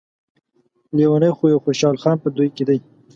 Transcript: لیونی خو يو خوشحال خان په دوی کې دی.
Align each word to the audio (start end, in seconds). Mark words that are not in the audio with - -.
لیونی 0.95 1.31
خو 1.37 1.43
يو 1.53 1.59
خوشحال 1.65 1.95
خان 2.01 2.17
په 2.23 2.29
دوی 2.35 2.49
کې 2.55 2.63
دی. 2.69 2.77